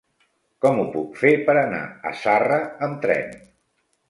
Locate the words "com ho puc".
0.65-1.19